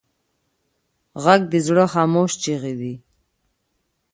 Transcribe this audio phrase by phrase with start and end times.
[1.23, 2.93] غږ د زړه خاموش چیغې دي